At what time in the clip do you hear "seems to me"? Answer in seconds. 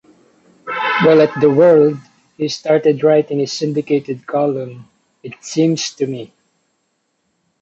5.43-6.33